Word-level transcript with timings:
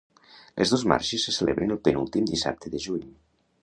Les 0.61 0.71
dos 0.75 0.85
marxes 0.93 1.27
se 1.29 1.35
celebren 1.37 1.77
el 1.77 1.81
penúltim 1.89 2.29
dissabte 2.35 2.77
de 2.77 2.87
juny. 2.89 3.09